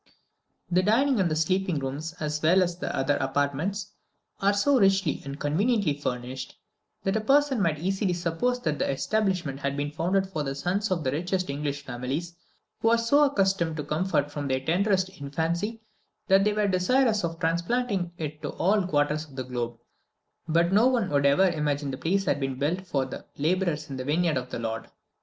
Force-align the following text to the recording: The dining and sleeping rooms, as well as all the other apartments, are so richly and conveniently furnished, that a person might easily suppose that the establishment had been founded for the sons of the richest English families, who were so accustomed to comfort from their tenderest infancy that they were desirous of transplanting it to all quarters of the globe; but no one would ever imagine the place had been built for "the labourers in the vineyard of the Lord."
The 0.71 0.81
dining 0.81 1.19
and 1.19 1.37
sleeping 1.37 1.77
rooms, 1.77 2.15
as 2.19 2.41
well 2.41 2.63
as 2.63 2.73
all 2.73 2.79
the 2.79 2.95
other 2.95 3.17
apartments, 3.17 3.93
are 4.39 4.51
so 4.51 4.79
richly 4.79 5.21
and 5.23 5.39
conveniently 5.39 5.93
furnished, 5.93 6.57
that 7.03 7.15
a 7.15 7.21
person 7.21 7.61
might 7.61 7.77
easily 7.77 8.13
suppose 8.13 8.59
that 8.61 8.79
the 8.79 8.89
establishment 8.91 9.59
had 9.59 9.77
been 9.77 9.91
founded 9.91 10.25
for 10.27 10.41
the 10.41 10.55
sons 10.55 10.89
of 10.89 11.03
the 11.03 11.11
richest 11.11 11.51
English 11.51 11.85
families, 11.85 12.35
who 12.79 12.87
were 12.87 12.97
so 12.97 13.25
accustomed 13.25 13.77
to 13.77 13.83
comfort 13.83 14.31
from 14.31 14.47
their 14.47 14.61
tenderest 14.65 15.07
infancy 15.21 15.83
that 16.27 16.45
they 16.45 16.53
were 16.53 16.67
desirous 16.67 17.23
of 17.23 17.37
transplanting 17.39 18.11
it 18.17 18.41
to 18.41 18.49
all 18.53 18.87
quarters 18.87 19.25
of 19.25 19.35
the 19.35 19.43
globe; 19.43 19.77
but 20.47 20.73
no 20.73 20.87
one 20.87 21.11
would 21.11 21.27
ever 21.27 21.47
imagine 21.47 21.91
the 21.91 21.97
place 21.99 22.25
had 22.25 22.39
been 22.39 22.57
built 22.57 22.87
for 22.87 23.05
"the 23.05 23.23
labourers 23.37 23.87
in 23.87 23.97
the 23.97 24.03
vineyard 24.03 24.35
of 24.35 24.49
the 24.49 24.57
Lord." 24.57 24.87